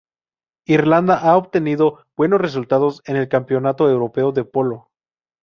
[0.65, 4.89] Irlanda ha obtenido buenos resultados en el Campeonato Europeo de Polo.